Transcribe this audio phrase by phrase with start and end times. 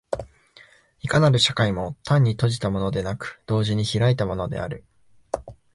[1.03, 4.83] いかなる社会も単に閉じたものでなく、同時に開いたものである。